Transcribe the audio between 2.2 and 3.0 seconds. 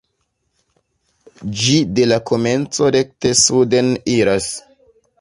komenco